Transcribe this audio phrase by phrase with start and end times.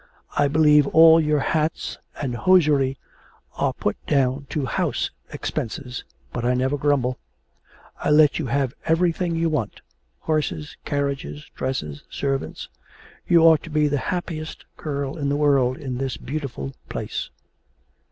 [0.35, 2.97] I believe all your hats and hosiery
[3.55, 7.19] are put down to house expenses, but I never grumble.
[7.99, 9.81] I let you have everything you want
[10.21, 12.67] horses, carriages, dresses, servants.
[13.27, 17.29] You ought to be the happiest girl in the world in this beautiful place.'